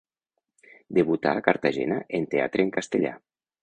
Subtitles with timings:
[0.99, 3.19] Debutà a Cartagena en teatre en castellà.